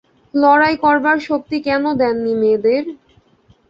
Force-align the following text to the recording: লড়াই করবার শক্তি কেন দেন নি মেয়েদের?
লড়াই 0.33 0.75
করবার 0.83 1.17
শক্তি 1.27 1.57
কেন 1.67 1.83
দেন 1.99 2.15
নি 2.23 2.33
মেয়েদের? 2.41 2.83